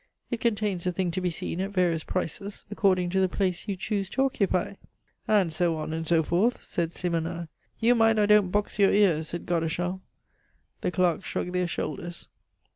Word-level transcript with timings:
It 0.31 0.41
contains 0.41 0.87
a 0.87 0.91
thing 0.91 1.11
to 1.11 1.21
be 1.21 1.29
seen 1.29 1.61
at 1.61 1.69
various 1.75 2.03
prices, 2.03 2.65
according 2.71 3.11
to 3.11 3.19
the 3.19 3.29
place 3.29 3.67
you 3.67 3.75
choose 3.75 4.09
to 4.09 4.23
occupy." 4.23 4.73
"And 5.27 5.53
so 5.53 5.75
on, 5.77 5.93
and 5.93 6.07
so 6.07 6.23
forth!" 6.23 6.63
said 6.63 6.91
Simonnin. 6.91 7.49
"You 7.79 7.93
mind 7.93 8.19
I 8.19 8.25
don't 8.25 8.49
box 8.49 8.79
your 8.79 8.89
ears!" 8.91 9.27
said 9.27 9.45
Godeschal. 9.45 10.01
The 10.81 10.89
clerk 10.89 11.23
shrugged 11.23 11.53
their 11.53 11.67
shoulders. 11.67 12.29